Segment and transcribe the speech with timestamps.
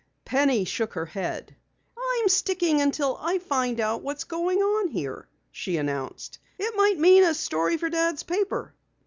[0.25, 1.55] Penny shook her head.
[1.95, 6.39] "I'm sticking until I find out what's going on here," she announced.
[6.57, 8.73] "It might mean a story for Dad's paper!"